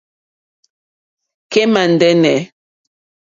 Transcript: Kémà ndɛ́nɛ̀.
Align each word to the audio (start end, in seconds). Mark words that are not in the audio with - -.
Kémà 1.51 1.81
ndɛ́nɛ̀. 1.91 2.37